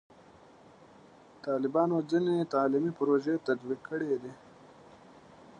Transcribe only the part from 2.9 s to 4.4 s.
پروژې تطبیق کړي دي.